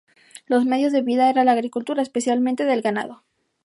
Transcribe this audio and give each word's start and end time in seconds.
Los 0.47 0.65
medios 0.65 0.91
de 0.93 1.03
vida 1.03 1.29
era 1.29 1.43
la 1.43 1.51
agricultura, 1.51 2.01
especialmente 2.01 2.65
del 2.65 2.81
ganado. 2.81 3.21